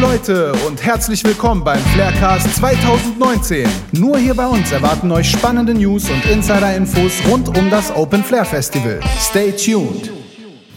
Leute 0.00 0.52
und 0.66 0.84
herzlich 0.84 1.24
willkommen 1.24 1.64
beim 1.64 1.80
Flarecast 1.80 2.56
2019. 2.56 3.66
Nur 3.92 4.18
hier 4.18 4.34
bei 4.34 4.46
uns 4.46 4.70
erwarten 4.70 5.10
euch 5.10 5.30
spannende 5.30 5.72
News 5.72 6.10
und 6.10 6.22
Insider-Infos 6.26 7.24
rund 7.26 7.56
um 7.56 7.70
das 7.70 7.90
Open 7.90 8.22
Flair 8.22 8.44
Festival. 8.44 9.00
Stay 9.18 9.52
tuned. 9.52 10.12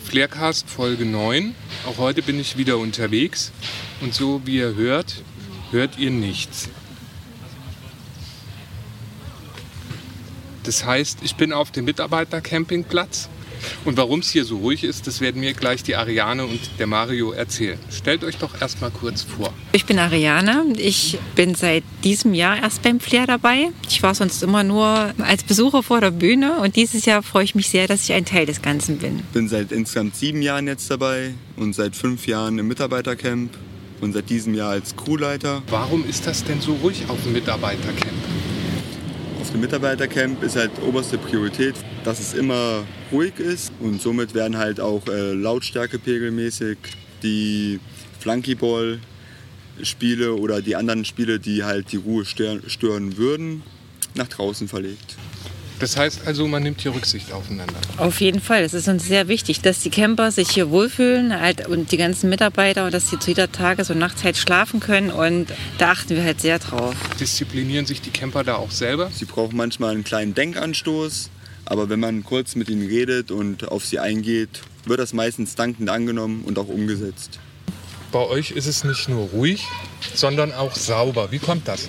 Flarecast 0.05 0.69
Folge 0.69 1.05
9. 1.05 1.53
Auch 1.85 1.97
heute 1.97 2.21
bin 2.21 2.39
ich 2.39 2.55
wieder 2.55 2.77
unterwegs 2.77 3.51
und 3.99 4.13
so 4.13 4.41
wie 4.45 4.55
ihr 4.55 4.75
hört, 4.75 5.21
hört 5.71 5.97
ihr 5.97 6.11
nichts. 6.11 6.69
Das 10.63 10.85
heißt, 10.85 11.19
ich 11.23 11.35
bin 11.35 11.51
auf 11.51 11.71
dem 11.71 11.83
Mitarbeitercampingplatz 11.83 13.27
und 13.85 13.97
warum 13.97 14.19
es 14.19 14.29
hier 14.29 14.45
so 14.45 14.57
ruhig 14.57 14.83
ist, 14.83 15.07
das 15.07 15.21
werden 15.21 15.41
mir 15.41 15.53
gleich 15.53 15.83
die 15.83 15.95
Ariane 15.95 16.45
und 16.45 16.59
der 16.79 16.87
Mario 16.87 17.31
erzählen. 17.31 17.79
Stellt 17.91 18.23
euch 18.23 18.37
doch 18.37 18.59
erstmal 18.59 18.91
kurz 18.91 19.23
vor. 19.23 19.53
Ich 19.71 19.85
bin 19.85 19.99
Ariane. 19.99 20.73
Ich 20.77 21.17
bin 21.35 21.55
seit 21.55 21.83
diesem 22.03 22.33
Jahr 22.33 22.57
erst 22.61 22.81
beim 22.81 22.99
Flair 22.99 23.27
dabei. 23.27 23.69
Ich 23.87 24.01
war 24.03 24.15
sonst 24.15 24.41
immer 24.43 24.63
nur 24.63 25.13
als 25.19 25.43
Besucher 25.43 25.83
vor 25.83 26.01
der 26.01 26.11
Bühne 26.11 26.57
und 26.59 26.75
dieses 26.75 27.05
Jahr 27.05 27.23
freue 27.23 27.43
ich 27.43 27.55
mich 27.55 27.69
sehr, 27.69 27.87
dass 27.87 28.03
ich 28.03 28.13
ein 28.13 28.25
Teil 28.25 28.45
des 28.45 28.61
Ganzen 28.61 28.97
bin. 28.97 29.19
Ich 29.19 29.33
bin 29.33 29.47
seit 29.47 29.71
insgesamt 29.71 30.15
sieben 30.15 30.41
Jahren 30.41 30.67
jetzt 30.67 30.89
dabei 30.89 31.33
und 31.57 31.73
seit 31.73 31.95
fünf 31.95 32.27
Jahren 32.27 32.59
im 32.59 32.67
Mitarbeitercamp 32.67 33.51
und 34.01 34.13
seit 34.13 34.29
diesem 34.29 34.53
Jahr 34.53 34.71
als 34.71 34.95
Crewleiter. 34.95 35.61
Warum 35.69 36.07
ist 36.07 36.25
das 36.25 36.43
denn 36.43 36.61
so 36.61 36.73
ruhig 36.75 37.03
auf 37.09 37.21
dem 37.23 37.33
Mitarbeitercamp? 37.33 38.08
Dem 39.53 39.61
Mitarbeitercamp 39.61 40.43
ist 40.43 40.55
halt 40.55 40.71
oberste 40.87 41.17
Priorität, 41.17 41.73
dass 42.03 42.19
es 42.19 42.35
immer 42.35 42.85
ruhig 43.11 43.39
ist 43.39 43.73
und 43.79 43.99
somit 43.99 44.35
werden 44.35 44.57
halt 44.57 44.79
auch 44.79 45.07
äh, 45.07 45.33
lautstärkepegelmäßig 45.33 46.77
die 47.23 47.79
Flunkyball-Spiele 48.19 50.35
oder 50.35 50.61
die 50.61 50.75
anderen 50.75 51.03
Spiele, 51.03 51.39
die 51.39 51.63
halt 51.63 51.91
die 51.91 51.97
Ruhe 51.97 52.25
stören, 52.25 52.61
stören 52.67 53.17
würden, 53.17 53.63
nach 54.13 54.27
draußen 54.27 54.67
verlegt. 54.67 55.15
Das 55.79 55.95
heißt 55.95 56.27
also, 56.27 56.47
man 56.47 56.63
nimmt 56.63 56.81
hier 56.81 56.93
Rücksicht 56.93 57.31
aufeinander. 57.31 57.75
Auf 57.97 58.19
jeden 58.19 58.41
Fall. 58.41 58.63
Es 58.63 58.73
ist 58.73 58.89
uns 58.89 59.05
sehr 59.05 59.29
wichtig, 59.29 59.61
dass 59.61 59.79
die 59.79 59.89
Camper 59.89 60.31
sich 60.31 60.49
hier 60.49 60.69
wohlfühlen 60.69 61.39
halt, 61.39 61.67
und 61.67 61.91
die 61.93 61.97
ganzen 61.97 62.29
Mitarbeiter 62.29 62.85
und 62.85 62.93
dass 62.93 63.09
sie 63.09 63.17
zu 63.17 63.29
jeder 63.31 63.51
Tages- 63.51 63.89
und 63.89 63.97
Nachtzeit 63.97 64.35
schlafen 64.35 64.81
können. 64.81 65.09
Und 65.09 65.47
da 65.77 65.91
achten 65.91 66.15
wir 66.15 66.23
halt 66.23 66.41
sehr 66.41 66.59
drauf. 66.59 66.95
Disziplinieren 67.19 67.85
sich 67.85 68.01
die 68.01 68.09
Camper 68.09 68.43
da 68.43 68.55
auch 68.55 68.71
selber? 68.71 69.09
Sie 69.13 69.25
brauchen 69.25 69.55
manchmal 69.55 69.91
einen 69.91 70.03
kleinen 70.03 70.33
Denkanstoß, 70.33 71.29
aber 71.65 71.89
wenn 71.89 71.99
man 71.99 72.23
kurz 72.23 72.55
mit 72.55 72.69
ihnen 72.69 72.87
redet 72.87 73.31
und 73.31 73.69
auf 73.69 73.85
sie 73.85 73.99
eingeht, 73.99 74.61
wird 74.85 74.99
das 74.99 75.13
meistens 75.13 75.55
dankend 75.55 75.89
angenommen 75.89 76.43
und 76.45 76.59
auch 76.59 76.67
umgesetzt. 76.67 77.39
Bei 78.11 78.19
euch 78.19 78.51
ist 78.51 78.65
es 78.65 78.83
nicht 78.83 79.07
nur 79.07 79.29
ruhig, 79.29 79.65
sondern 80.15 80.51
auch 80.51 80.75
sauber. 80.75 81.31
Wie 81.31 81.39
kommt 81.39 81.67
das? 81.67 81.87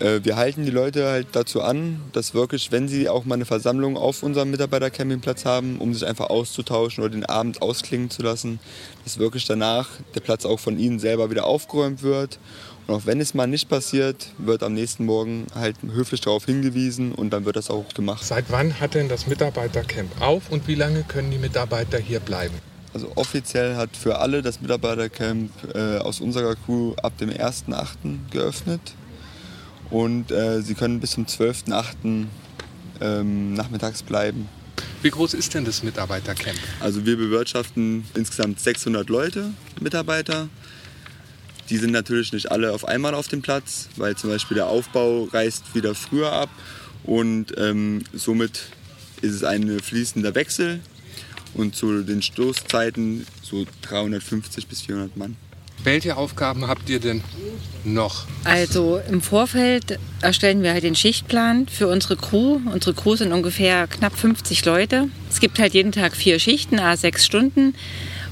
Äh, 0.00 0.20
Wir 0.24 0.36
halten 0.36 0.64
die 0.64 0.70
Leute 0.70 1.06
halt 1.06 1.28
dazu 1.32 1.62
an, 1.62 2.00
dass 2.12 2.34
wirklich, 2.34 2.72
wenn 2.72 2.88
sie 2.88 3.08
auch 3.08 3.24
mal 3.24 3.34
eine 3.34 3.44
Versammlung 3.44 3.96
auf 3.96 4.22
unserem 4.22 4.50
Mitarbeitercampingplatz 4.50 5.44
haben, 5.44 5.78
um 5.78 5.94
sich 5.94 6.06
einfach 6.06 6.30
auszutauschen 6.30 7.04
oder 7.04 7.12
den 7.12 7.26
Abend 7.26 7.62
ausklingen 7.62 8.10
zu 8.10 8.22
lassen, 8.22 8.58
dass 9.04 9.18
wirklich 9.18 9.46
danach 9.46 9.88
der 10.14 10.20
Platz 10.20 10.44
auch 10.44 10.58
von 10.58 10.78
ihnen 10.78 10.98
selber 10.98 11.30
wieder 11.30 11.46
aufgeräumt 11.46 12.02
wird. 12.02 12.38
Und 12.86 12.94
auch 12.94 13.06
wenn 13.06 13.20
es 13.20 13.34
mal 13.34 13.46
nicht 13.46 13.68
passiert, 13.68 14.28
wird 14.38 14.62
am 14.62 14.72
nächsten 14.74 15.04
Morgen 15.04 15.46
halt 15.54 15.76
höflich 15.82 16.20
darauf 16.22 16.46
hingewiesen 16.46 17.12
und 17.12 17.30
dann 17.30 17.44
wird 17.44 17.56
das 17.56 17.70
auch 17.70 17.88
gemacht. 17.94 18.24
Seit 18.24 18.46
wann 18.50 18.80
hat 18.80 18.94
denn 18.94 19.08
das 19.08 19.26
Mitarbeitercamp 19.26 20.20
auf 20.20 20.50
und 20.50 20.66
wie 20.66 20.74
lange 20.74 21.04
können 21.04 21.30
die 21.30 21.38
Mitarbeiter 21.38 21.98
hier 21.98 22.20
bleiben? 22.20 22.54
Also 22.92 23.12
offiziell 23.14 23.76
hat 23.76 23.96
für 23.96 24.18
alle 24.18 24.42
das 24.42 24.60
Mitarbeitercamp 24.60 25.50
äh, 25.74 25.98
aus 25.98 26.20
unserer 26.20 26.56
Crew 26.56 26.94
ab 27.00 27.16
dem 27.18 27.30
1.8. 27.30 28.30
geöffnet. 28.32 28.80
Und 29.90 30.30
äh, 30.30 30.62
sie 30.62 30.74
können 30.74 31.00
bis 31.00 31.12
zum 31.12 31.26
12.8. 31.26 32.26
Ähm, 33.02 33.54
nachmittags 33.54 34.02
bleiben. 34.02 34.48
Wie 35.02 35.10
groß 35.10 35.32
ist 35.32 35.54
denn 35.54 35.64
das 35.64 35.82
Mitarbeitercamp? 35.82 36.58
Also 36.80 37.06
wir 37.06 37.16
bewirtschaften 37.16 38.04
insgesamt 38.14 38.60
600 38.60 39.08
Leute, 39.08 39.54
Mitarbeiter. 39.80 40.50
Die 41.70 41.78
sind 41.78 41.92
natürlich 41.92 42.32
nicht 42.32 42.50
alle 42.50 42.72
auf 42.72 42.84
einmal 42.84 43.14
auf 43.14 43.28
dem 43.28 43.40
Platz, 43.40 43.88
weil 43.96 44.16
zum 44.16 44.28
Beispiel 44.28 44.56
der 44.56 44.66
Aufbau 44.66 45.24
reißt 45.24 45.74
wieder 45.74 45.94
früher 45.94 46.32
ab 46.32 46.50
und 47.04 47.54
ähm, 47.56 48.04
somit 48.12 48.64
ist 49.22 49.32
es 49.32 49.44
ein 49.44 49.80
fließender 49.80 50.34
Wechsel 50.34 50.80
und 51.54 51.74
zu 51.74 52.02
den 52.02 52.20
Stoßzeiten 52.20 53.26
so 53.42 53.64
350 53.82 54.66
bis 54.66 54.82
400 54.82 55.16
Mann. 55.16 55.36
Welche 55.84 56.16
Aufgaben 56.16 56.66
habt 56.66 56.88
ihr 56.90 57.00
denn 57.00 57.22
noch? 57.84 58.26
Also 58.44 59.00
im 59.08 59.22
Vorfeld 59.22 59.98
erstellen 60.20 60.62
wir 60.62 60.72
halt 60.72 60.84
den 60.84 60.94
Schichtplan 60.94 61.66
für 61.68 61.88
unsere 61.88 62.16
Crew. 62.16 62.60
Unsere 62.72 62.94
Crew 62.94 63.16
sind 63.16 63.32
ungefähr 63.32 63.86
knapp 63.86 64.16
50 64.16 64.64
Leute. 64.64 65.08
Es 65.30 65.40
gibt 65.40 65.58
halt 65.58 65.72
jeden 65.72 65.92
Tag 65.92 66.14
vier 66.16 66.38
Schichten, 66.38 66.78
a 66.78 66.96
sechs 66.96 67.24
Stunden. 67.24 67.74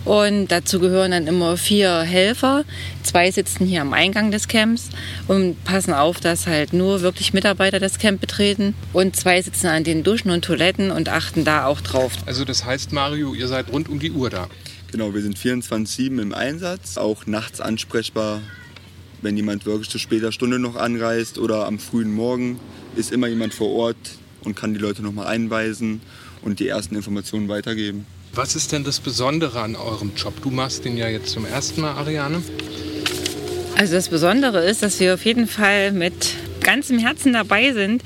Und 0.05 0.49
dazu 0.49 0.79
gehören 0.81 1.11
dann 1.11 1.27
immer 1.27 1.57
vier 1.57 2.01
Helfer. 2.01 2.65
Zwei 3.03 3.31
sitzen 3.31 3.67
hier 3.67 3.83
am 3.83 3.93
Eingang 3.93 4.31
des 4.31 4.49
Camps 4.49 4.89
und 5.27 5.63
passen 5.65 5.93
auf, 5.93 6.21
dass 6.21 6.47
halt 6.47 6.73
nur 6.73 7.03
wirklich 7.03 7.35
Mitarbeiter 7.35 7.79
das 7.79 7.99
Camp 7.99 8.21
betreten. 8.21 8.75
Und 8.93 9.17
zwei 9.17 9.43
sitzen 9.43 9.67
an 9.67 9.85
den 9.85 10.05
Duschen 10.05 10.31
und 10.31 10.45
Toiletten 10.45 10.91
und 10.91 11.09
achten 11.09 11.45
da 11.45 11.67
auch 11.67 11.81
drauf. 11.81 12.13
Also 12.27 12.45
das 12.45 12.65
heißt, 12.65 12.93
Mario, 12.93 13.35
ihr 13.35 13.49
seid 13.49 13.71
rund 13.71 13.89
um 13.89 13.99
die 13.99 14.13
Uhr 14.13 14.31
da. 14.31 14.49
Genau, 14.91 15.13
wir 15.13 15.21
sind 15.21 15.37
24-7 15.37 16.21
im 16.21 16.33
Einsatz, 16.33 16.97
auch 16.97 17.27
nachts 17.27 17.61
ansprechbar. 17.61 18.41
Wenn 19.21 19.37
jemand 19.37 19.67
wirklich 19.67 19.91
zu 19.91 19.99
später 19.99 20.33
Stunde 20.33 20.59
noch 20.59 20.77
anreist 20.77 21.39
oder 21.39 21.67
am 21.67 21.79
frühen 21.79 22.15
Morgen, 22.15 22.59
ist 22.97 23.13
immer 23.13 23.27
jemand 23.27 23.53
vor 23.53 23.71
Ort 23.71 23.97
und 24.45 24.57
kann 24.57 24.73
die 24.73 24.81
Leute 24.81 25.03
nochmal 25.03 25.27
einweisen 25.27 26.01
und 26.41 26.59
die 26.59 26.69
ersten 26.69 26.95
Informationen 26.95 27.49
weitergeben. 27.49 28.07
Was 28.33 28.57
ist 28.57 28.73
denn 28.73 28.83
das 28.83 29.01
Besondere 29.01 29.61
an 29.61 29.77
eurem 29.77 30.13
Job? 30.17 30.33
Du 30.43 30.51
machst 30.51 30.87
den 30.87 30.97
ja 30.97 31.09
jetzt 31.09 31.33
zum 31.33 31.45
ersten 31.45 31.83
Mal, 31.83 31.93
Ariane. 31.93 32.43
Also 33.77 33.93
das 33.93 34.09
Besondere 34.09 34.65
ist, 34.65 34.83
dass 34.83 34.99
wir 35.01 35.13
auf 35.15 35.25
jeden 35.27 35.49
Fall 35.49 35.93
mit 35.93 36.35
ganzem 36.63 36.99
Herzen 36.99 37.35
dabei 37.35 37.73
sind. 37.75 38.03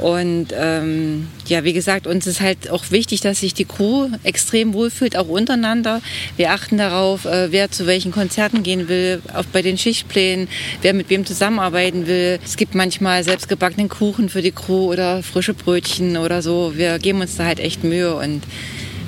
Und 0.00 0.48
ähm, 0.52 1.28
ja, 1.46 1.64
wie 1.64 1.72
gesagt, 1.72 2.06
uns 2.06 2.26
ist 2.26 2.40
halt 2.40 2.70
auch 2.70 2.90
wichtig, 2.90 3.20
dass 3.22 3.40
sich 3.40 3.54
die 3.54 3.64
Crew 3.64 4.10
extrem 4.24 4.74
wohlfühlt, 4.74 5.16
auch 5.16 5.28
untereinander. 5.28 6.02
Wir 6.36 6.52
achten 6.52 6.76
darauf, 6.76 7.24
äh, 7.24 7.50
wer 7.50 7.70
zu 7.70 7.86
welchen 7.86 8.12
Konzerten 8.12 8.62
gehen 8.62 8.88
will, 8.88 9.22
auch 9.32 9.46
bei 9.46 9.62
den 9.62 9.78
Schichtplänen, 9.78 10.48
wer 10.82 10.92
mit 10.92 11.08
wem 11.08 11.24
zusammenarbeiten 11.24 12.06
will. 12.06 12.38
Es 12.44 12.56
gibt 12.56 12.74
manchmal 12.74 13.24
selbstgebackenen 13.24 13.88
Kuchen 13.88 14.28
für 14.28 14.42
die 14.42 14.52
Crew 14.52 14.92
oder 14.92 15.22
frische 15.22 15.54
Brötchen 15.54 16.16
oder 16.16 16.42
so. 16.42 16.72
Wir 16.76 16.98
geben 16.98 17.20
uns 17.20 17.36
da 17.36 17.44
halt 17.44 17.60
echt 17.60 17.82
Mühe 17.82 18.14
und 18.16 18.42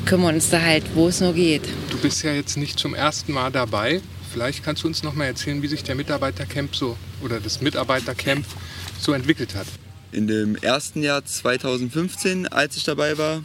kümmern 0.06 0.36
uns 0.36 0.48
da 0.48 0.62
halt, 0.62 0.84
wo 0.94 1.08
es 1.08 1.20
nur 1.20 1.34
geht. 1.34 1.62
Du 1.90 1.98
bist 1.98 2.22
ja 2.22 2.32
jetzt 2.32 2.56
nicht 2.56 2.78
zum 2.78 2.94
ersten 2.94 3.32
Mal 3.32 3.50
dabei. 3.50 4.00
Vielleicht 4.32 4.64
kannst 4.64 4.84
du 4.84 4.86
uns 4.88 5.02
noch 5.02 5.14
mal 5.14 5.24
erzählen, 5.24 5.60
wie 5.62 5.68
sich 5.68 5.82
der 5.82 5.94
Mitarbeitercamp 5.94 6.74
so 6.74 6.96
oder 7.22 7.40
das 7.40 7.60
Mitarbeitercamp 7.60 8.46
so 8.98 9.12
entwickelt 9.12 9.54
hat. 9.54 9.66
In 10.10 10.26
dem 10.26 10.56
ersten 10.56 11.02
Jahr 11.02 11.24
2015, 11.24 12.48
als 12.48 12.76
ich 12.76 12.84
dabei 12.84 13.18
war, 13.18 13.42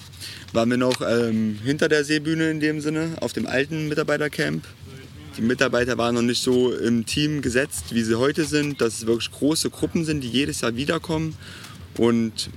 waren 0.54 0.70
wir 0.70 0.78
noch 0.78 1.02
ähm, 1.02 1.60
hinter 1.64 1.90
der 1.90 2.06
Seebühne 2.06 2.52
in 2.52 2.62
dem 2.62 2.80
Sinne, 2.80 3.18
auf 3.20 3.34
dem 3.34 3.46
alten 3.48 3.90
Mitarbeitercamp. 3.90 4.64
Die 5.38 5.42
Mitarbeiter 5.42 5.98
waren 5.98 6.16
noch 6.16 6.22
nicht 6.22 6.42
so 6.42 6.72
im 6.72 7.06
Team 7.06 7.42
gesetzt, 7.42 7.86
wie 7.94 8.04
sie 8.04 8.18
heute 8.18 8.46
sind, 8.46 8.80
dass 8.80 9.00
es 9.00 9.06
wirklich 9.06 9.32
große 9.32 9.72
Gruppen 9.72 10.06
sind, 10.06 10.22
die 10.22 10.30
jedes 10.30 10.62
Jahr 10.62 10.76
wiederkommen. 10.76 11.36
Und 11.98 12.50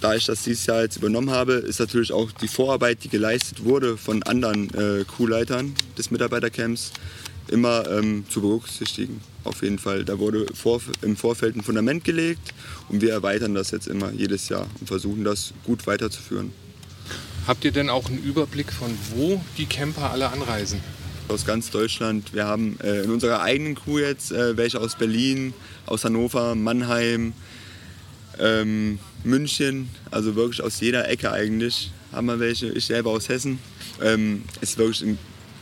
da 0.00 0.14
ich 0.14 0.26
das 0.26 0.42
dieses 0.42 0.66
Jahr 0.66 0.82
jetzt 0.82 0.96
übernommen 0.96 1.30
habe, 1.30 1.54
ist 1.54 1.80
natürlich 1.80 2.12
auch 2.12 2.32
die 2.32 2.48
Vorarbeit, 2.48 3.04
die 3.04 3.08
geleistet 3.08 3.64
wurde 3.64 3.96
von 3.96 4.22
anderen 4.24 4.68
äh, 4.74 5.04
Crewleitern 5.04 5.74
des 5.96 6.10
Mitarbeitercamps, 6.10 6.92
immer 7.50 7.88
ähm, 7.90 8.24
zu 8.28 8.40
berücksichtigen. 8.40 9.20
Auf 9.44 9.62
jeden 9.62 9.78
Fall. 9.78 10.04
Da 10.04 10.18
wurde 10.18 10.46
vor, 10.54 10.80
im 11.02 11.16
Vorfeld 11.16 11.56
ein 11.56 11.62
Fundament 11.62 12.04
gelegt 12.04 12.54
und 12.88 13.00
wir 13.00 13.12
erweitern 13.12 13.54
das 13.54 13.70
jetzt 13.70 13.86
immer 13.86 14.12
jedes 14.12 14.48
Jahr 14.48 14.66
und 14.80 14.86
versuchen 14.86 15.24
das 15.24 15.52
gut 15.64 15.86
weiterzuführen. 15.86 16.52
Habt 17.46 17.64
ihr 17.64 17.72
denn 17.72 17.88
auch 17.88 18.08
einen 18.08 18.22
Überblick 18.22 18.72
von 18.72 18.90
wo 19.14 19.40
die 19.56 19.66
Camper 19.66 20.10
alle 20.10 20.30
anreisen? 20.30 20.80
Aus 21.28 21.46
ganz 21.46 21.70
Deutschland. 21.70 22.34
Wir 22.34 22.46
haben 22.46 22.78
äh, 22.80 23.02
in 23.02 23.10
unserer 23.10 23.42
eigenen 23.42 23.74
Crew 23.74 23.98
jetzt 23.98 24.32
äh, 24.32 24.56
welche 24.56 24.80
aus 24.80 24.96
Berlin, 24.96 25.54
aus 25.86 26.04
Hannover, 26.04 26.54
Mannheim, 26.54 27.32
ähm, 28.38 28.98
München, 29.24 29.88
also 30.10 30.36
wirklich 30.36 30.62
aus 30.62 30.80
jeder 30.80 31.08
Ecke 31.08 31.32
eigentlich 31.32 31.90
haben 32.12 32.26
wir 32.26 32.40
welche. 32.40 32.68
Ich 32.68 32.86
selber 32.86 33.10
aus 33.10 33.28
Hessen. 33.28 33.58
Ähm, 34.02 34.44
ist 34.60 34.78
wirklich 34.78 35.02
ein 35.02 35.18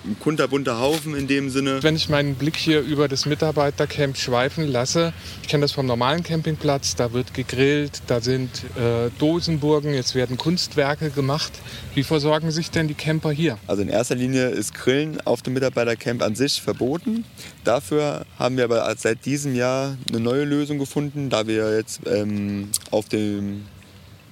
ein 0.06 0.18
kunterbunter 0.18 0.78
Haufen 0.80 1.16
in 1.16 1.26
dem 1.26 1.50
Sinne. 1.50 1.82
Wenn 1.82 1.96
ich 1.96 2.08
meinen 2.08 2.34
Blick 2.34 2.56
hier 2.56 2.80
über 2.80 3.08
das 3.08 3.26
Mitarbeitercamp 3.26 4.16
schweifen 4.16 4.66
lasse, 4.66 5.12
ich 5.42 5.48
kenne 5.48 5.62
das 5.62 5.72
vom 5.72 5.86
normalen 5.86 6.22
Campingplatz, 6.22 6.96
da 6.96 7.12
wird 7.12 7.34
gegrillt, 7.34 8.02
da 8.06 8.20
sind 8.20 8.64
äh, 8.76 9.10
Dosenburgen, 9.18 9.94
jetzt 9.94 10.14
werden 10.14 10.36
Kunstwerke 10.36 11.10
gemacht. 11.10 11.52
Wie 11.94 12.02
versorgen 12.02 12.50
sich 12.50 12.70
denn 12.70 12.88
die 12.88 12.94
Camper 12.94 13.30
hier? 13.30 13.58
Also 13.66 13.82
in 13.82 13.88
erster 13.88 14.14
Linie 14.14 14.48
ist 14.48 14.74
Grillen 14.74 15.20
auf 15.22 15.42
dem 15.42 15.54
Mitarbeitercamp 15.54 16.22
an 16.22 16.34
sich 16.34 16.62
verboten. 16.62 17.24
Dafür 17.64 18.24
haben 18.38 18.56
wir 18.56 18.64
aber 18.64 18.94
seit 18.96 19.24
diesem 19.26 19.54
Jahr 19.54 19.96
eine 20.08 20.20
neue 20.20 20.44
Lösung 20.44 20.78
gefunden, 20.78 21.30
da 21.30 21.46
wir 21.46 21.76
jetzt 21.76 22.00
ähm, 22.06 22.68
auf 22.90 23.08
dem 23.08 23.64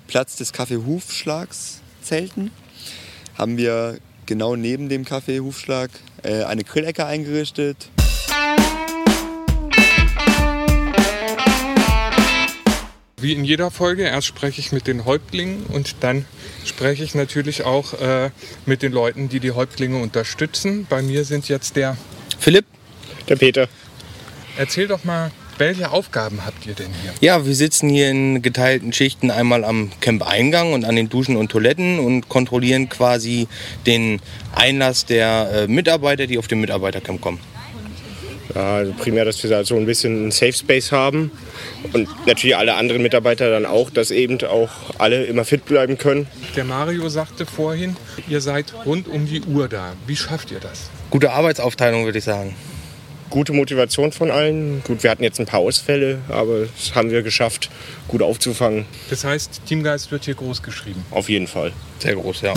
Platz 0.06 0.36
des 0.36 0.52
Kaffeehufschlags 0.52 1.80
zelten, 2.02 2.50
haben 3.36 3.56
wir 3.56 3.98
genau 4.26 4.56
neben 4.56 4.88
dem 4.88 5.04
Kaffeehufschlag 5.04 5.90
äh, 6.22 6.44
eine 6.44 6.64
Grillecke 6.64 7.06
eingerichtet. 7.06 7.88
Wie 13.16 13.32
in 13.32 13.44
jeder 13.44 13.70
Folge, 13.70 14.02
erst 14.02 14.26
spreche 14.26 14.60
ich 14.60 14.70
mit 14.72 14.86
den 14.86 15.06
Häuptlingen 15.06 15.64
und 15.66 15.96
dann 16.00 16.26
spreche 16.64 17.02
ich 17.04 17.14
natürlich 17.14 17.64
auch 17.64 17.94
äh, 17.94 18.30
mit 18.66 18.82
den 18.82 18.92
Leuten, 18.92 19.30
die 19.30 19.40
die 19.40 19.52
Häuptlinge 19.52 20.02
unterstützen. 20.02 20.86
Bei 20.90 21.00
mir 21.00 21.24
sind 21.24 21.48
jetzt 21.48 21.76
der 21.76 21.96
Philipp, 22.38 22.66
Der 23.28 23.36
Peter. 23.36 23.68
Erzähl 24.58 24.88
doch 24.88 25.04
mal, 25.04 25.30
welche 25.58 25.90
Aufgaben 25.90 26.44
habt 26.44 26.66
ihr 26.66 26.74
denn 26.74 26.90
hier? 27.02 27.12
ja, 27.20 27.46
wir 27.46 27.54
sitzen 27.54 27.88
hier 27.88 28.10
in 28.10 28.42
geteilten 28.42 28.92
Schichten 28.92 29.30
einmal 29.30 29.64
am 29.64 29.90
Camp-Eingang 30.00 30.72
und 30.72 30.84
an 30.84 30.96
den 30.96 31.08
Duschen 31.08 31.36
und 31.36 31.50
Toiletten 31.50 31.98
und 31.98 32.28
kontrollieren 32.28 32.88
quasi 32.88 33.48
den 33.86 34.20
Einlass 34.54 35.06
der 35.06 35.50
äh, 35.52 35.66
Mitarbeiter, 35.66 36.26
die 36.26 36.38
auf 36.38 36.48
dem 36.48 36.60
Mitarbeitercamp 36.60 37.20
kommen. 37.20 37.40
Ja, 38.54 38.76
also 38.76 38.92
primär, 38.92 39.24
dass 39.24 39.42
wir 39.42 39.50
da 39.50 39.64
so 39.64 39.76
ein 39.76 39.86
bisschen 39.86 40.16
einen 40.16 40.30
Safe 40.30 40.52
Space 40.52 40.92
haben. 40.92 41.32
Und 41.92 42.08
natürlich 42.26 42.56
alle 42.56 42.74
anderen 42.74 43.02
Mitarbeiter 43.02 43.50
dann 43.50 43.66
auch, 43.66 43.90
dass 43.90 44.10
eben 44.10 44.40
auch 44.44 44.70
alle 44.98 45.24
immer 45.24 45.44
fit 45.44 45.64
bleiben 45.64 45.98
können. 45.98 46.26
Der 46.54 46.64
Mario 46.64 47.08
sagte 47.08 47.46
vorhin, 47.46 47.96
ihr 48.28 48.40
seid 48.40 48.72
rund 48.86 49.08
um 49.08 49.26
die 49.26 49.42
Uhr 49.42 49.68
da. 49.68 49.94
Wie 50.06 50.16
schafft 50.16 50.52
ihr 50.52 50.60
das? 50.60 50.90
Gute 51.10 51.32
Arbeitsaufteilung, 51.32 52.04
würde 52.04 52.18
ich 52.18 52.24
sagen. 52.24 52.54
Gute 53.30 53.52
Motivation 53.52 54.12
von 54.12 54.30
allen. 54.30 54.82
Gut, 54.84 55.02
wir 55.02 55.10
hatten 55.10 55.22
jetzt 55.22 55.40
ein 55.40 55.46
paar 55.46 55.60
Ausfälle, 55.60 56.20
aber 56.28 56.66
das 56.66 56.94
haben 56.94 57.10
wir 57.10 57.22
geschafft, 57.22 57.70
gut 58.06 58.22
aufzufangen. 58.22 58.86
Das 59.10 59.24
heißt, 59.24 59.62
Teamgeist 59.66 60.10
wird 60.12 60.24
hier 60.24 60.34
groß 60.34 60.62
geschrieben. 60.62 61.04
Auf 61.10 61.28
jeden 61.28 61.46
Fall. 61.46 61.72
Sehr 61.98 62.14
groß, 62.14 62.42
ja. 62.42 62.54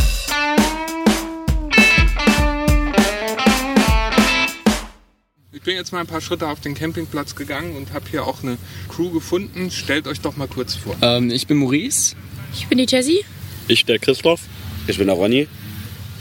Ich 5.51 5.61
bin 5.63 5.75
jetzt 5.75 5.91
mal 5.91 5.99
ein 5.99 6.07
paar 6.07 6.21
Schritte 6.21 6.47
auf 6.47 6.61
den 6.61 6.75
Campingplatz 6.75 7.35
gegangen 7.35 7.75
und 7.75 7.93
habe 7.93 8.05
hier 8.09 8.25
auch 8.25 8.43
eine 8.43 8.57
Crew 8.87 9.09
gefunden. 9.09 9.71
Stellt 9.71 10.07
euch 10.07 10.21
doch 10.21 10.37
mal 10.37 10.47
kurz 10.47 10.75
vor. 10.75 10.95
Ähm, 11.01 11.29
ich 11.31 11.47
bin 11.47 11.57
Maurice. 11.57 12.15
Ich 12.53 12.67
bin 12.67 12.77
die 12.77 12.85
Jessie. 12.87 13.25
Ich 13.67 13.83
der 13.83 13.99
Christoph. 13.99 14.41
Ich 14.87 14.97
bin 14.97 15.07
der 15.07 15.15
Ronny. 15.15 15.47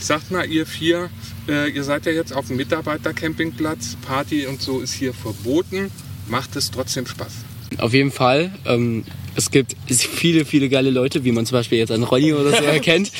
Sagt 0.00 0.31
mal, 0.31 0.46
ihr 0.50 0.66
vier, 0.66 1.10
äh, 1.48 1.69
ihr 1.69 1.84
seid 1.84 2.06
ja 2.06 2.12
jetzt 2.12 2.32
auf 2.34 2.48
dem 2.48 2.56
Mitarbeitercampingplatz. 2.56 3.96
Party 4.06 4.46
und 4.46 4.60
so 4.60 4.81
ist 4.81 4.93
hier 4.93 5.14
verboten. 5.14 5.90
Macht 6.28 6.56
es 6.56 6.70
trotzdem 6.70 7.06
Spaß? 7.06 7.32
Auf 7.78 7.93
jeden 7.93 8.10
Fall. 8.10 8.52
Ähm, 8.64 9.04
es 9.34 9.50
gibt 9.50 9.76
viele, 9.88 10.44
viele 10.44 10.69
geile 10.69 10.90
Leute, 10.90 11.25
wie 11.25 11.32
man 11.32 11.44
zum 11.44 11.58
Beispiel 11.58 11.78
jetzt 11.78 11.93
an 11.93 12.02
Ronny 12.02 12.32
oder 12.32 12.50
so 12.50 12.64
erkennt. 12.64 13.12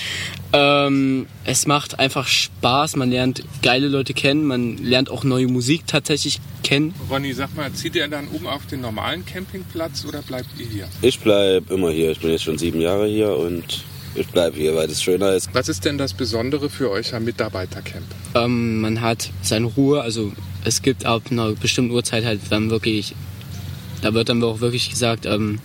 Ähm, 0.53 1.27
es 1.45 1.67
macht 1.67 1.99
einfach 1.99 2.27
Spaß. 2.27 2.97
Man 2.97 3.11
lernt 3.11 3.45
geile 3.63 3.89
Leute 3.89 4.15
kennen. 4.15 4.45
Man 4.45 4.79
lernt 4.79 5.11
auch 5.11 5.25
neue 5.25 5.47
Musik 5.47 5.87
tatsächlich 5.87 6.41
kennen. 6.63 6.95
Ronny, 7.11 7.33
sag 7.35 7.55
mal, 7.55 7.73
zieht 7.73 7.97
ihr 7.97 8.09
dann 8.09 8.29
um 8.29 8.47
auf 8.47 8.67
den 8.67 8.81
normalen 8.81 9.27
Campingplatz 9.27 10.05
oder 10.07 10.23
bleibt 10.23 10.49
ihr 10.59 10.67
hier? 10.67 10.89
Ich 11.03 11.21
bleib 11.21 11.71
immer 11.71 11.91
hier. 11.91 12.13
Ich 12.13 12.21
bin 12.21 12.31
jetzt 12.31 12.45
schon 12.45 12.59
sieben 12.59 12.81
Jahre 12.81 13.07
hier 13.07 13.37
und 13.37 13.85
ich 14.17 14.27
bleib 14.29 14.55
hier, 14.55 14.75
weil 14.75 14.89
es 14.91 15.03
schöner 15.03 15.33
ist. 15.33 15.49
Was 15.53 15.69
ist 15.69 15.85
denn 15.85 15.99
das 15.99 16.15
Besondere 16.15 16.71
für 16.71 16.91
euch 16.91 17.15
am 17.15 17.25
Mitarbeitercamp? 17.25 18.05
Ähm, 18.35 18.81
man 18.81 19.01
hat 19.01 19.31
seine 19.43 19.67
Ruhe. 19.67 20.01
Also 20.01 20.33
es 20.65 20.83
gibt 20.83 21.05
ab 21.05 21.23
einer 21.31 21.53
bestimmten 21.53 21.93
Uhrzeit 21.93 22.25
halt 22.25 22.41
dann 22.51 22.71
wirklich, 22.71 23.15
da 24.03 24.15
wird 24.15 24.29
dann 24.29 24.43
auch 24.43 24.61
wirklich 24.61 24.91
gesagt, 24.91 25.27
ähm, 25.27 25.59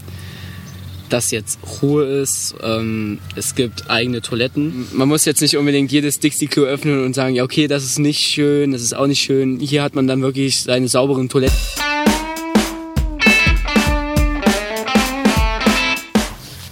dass 1.09 1.31
jetzt 1.31 1.59
Ruhe 1.81 2.05
ist. 2.05 2.55
Ähm, 2.63 3.19
es 3.35 3.55
gibt 3.55 3.89
eigene 3.89 4.21
Toiletten. 4.21 4.87
Man 4.93 5.07
muss 5.07 5.25
jetzt 5.25 5.41
nicht 5.41 5.57
unbedingt 5.57 5.91
jedes 5.91 6.19
Dixie-Klo 6.19 6.63
öffnen 6.63 7.03
und 7.03 7.13
sagen, 7.13 7.35
ja 7.35 7.43
okay, 7.43 7.67
das 7.67 7.83
ist 7.83 7.99
nicht 7.99 8.19
schön, 8.19 8.71
das 8.71 8.81
ist 8.81 8.95
auch 8.95 9.07
nicht 9.07 9.21
schön. 9.21 9.59
Hier 9.59 9.83
hat 9.83 9.93
man 9.93 10.07
dann 10.07 10.21
wirklich 10.21 10.63
seine 10.63 10.87
sauberen 10.87 11.27
Toiletten. 11.27 11.57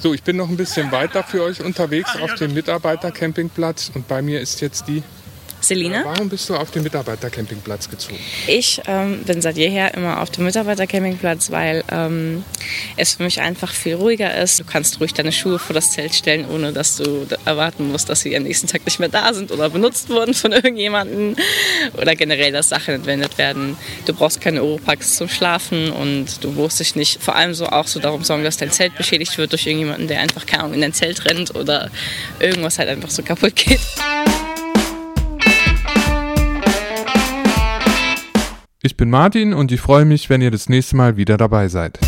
So, 0.01 0.13
ich 0.13 0.23
bin 0.23 0.37
noch 0.37 0.47
ein 0.47 0.55
bisschen 0.55 0.93
weiter 0.93 1.23
für 1.23 1.43
euch 1.43 1.61
unterwegs 1.61 2.15
auf 2.21 2.35
dem 2.35 2.53
Mitarbeitercampingplatz 2.53 3.91
und 3.93 4.07
bei 4.07 4.21
mir 4.21 4.39
ist 4.39 4.61
jetzt 4.61 4.87
die. 4.87 5.03
Selina. 5.61 6.03
Warum 6.05 6.29
bist 6.29 6.49
du 6.49 6.55
auf 6.55 6.71
den 6.71 6.83
Mitarbeitercampingplatz 6.83 7.89
gezogen? 7.89 8.19
Ich 8.47 8.81
ähm, 8.87 9.23
bin 9.23 9.41
seit 9.41 9.57
jeher 9.57 9.93
immer 9.93 10.21
auf 10.21 10.29
dem 10.29 10.45
Mitarbeitercampingplatz, 10.45 11.51
weil 11.51 11.83
ähm, 11.91 12.43
es 12.97 13.15
für 13.15 13.23
mich 13.23 13.41
einfach 13.41 13.71
viel 13.71 13.95
ruhiger 13.95 14.35
ist. 14.35 14.59
Du 14.59 14.63
kannst 14.63 14.99
ruhig 14.99 15.13
deine 15.13 15.31
Schuhe 15.31 15.59
vor 15.59 15.73
das 15.73 15.91
Zelt 15.91 16.15
stellen, 16.15 16.45
ohne 16.49 16.71
dass 16.71 16.97
du 16.97 17.27
erwarten 17.45 17.91
musst, 17.91 18.09
dass 18.09 18.21
sie 18.21 18.35
am 18.35 18.43
nächsten 18.43 18.67
Tag 18.67 18.85
nicht 18.85 18.99
mehr 18.99 19.09
da 19.09 19.33
sind 19.33 19.51
oder 19.51 19.69
benutzt 19.69 20.09
wurden 20.09 20.33
von 20.33 20.51
irgendjemandem 20.59 21.35
oder 21.97 22.15
generell, 22.15 22.51
dass 22.51 22.69
Sachen 22.69 22.95
entwendet 22.95 23.37
werden. 23.37 23.77
Du 24.05 24.13
brauchst 24.13 24.41
keine 24.41 24.63
Oropax 24.63 25.15
zum 25.17 25.29
Schlafen 25.29 25.91
und 25.91 26.43
du 26.43 26.51
musst 26.51 26.79
dich 26.79 26.95
nicht 26.95 27.21
vor 27.21 27.35
allem 27.35 27.53
so 27.53 27.67
auch 27.67 27.87
so 27.87 27.99
darum 27.99 28.23
sorgen, 28.23 28.43
dass 28.43 28.57
dein 28.57 28.71
Zelt 28.71 28.95
beschädigt 28.95 29.37
wird 29.37 29.51
durch 29.51 29.67
irgendjemanden, 29.67 30.07
der 30.07 30.21
einfach 30.21 30.45
keine 30.45 30.63
Ahnung 30.63 30.75
in 30.75 30.81
dein 30.81 30.93
Zelt 30.93 31.25
rennt 31.25 31.55
oder 31.55 31.89
irgendwas 32.39 32.79
halt 32.79 32.89
einfach 32.89 33.09
so 33.09 33.23
kaputt 33.23 33.55
geht. 33.55 33.79
Ich 38.81 38.95
bin 38.95 39.09
Martin 39.09 39.53
und 39.53 39.73
ich 39.73 39.81
freue 39.81 40.05
mich, 40.05 40.29
wenn 40.29 40.39
ihr 40.39 40.51
das 40.51 40.69
nächste 40.69 40.95
Mal 40.95 41.17
wieder 41.17 41.35
dabei 41.35 41.67
seid. 41.67 41.99